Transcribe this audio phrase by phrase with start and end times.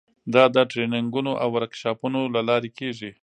[0.33, 3.11] دا د ټریننګونو او ورکشاپونو له لارې کیږي.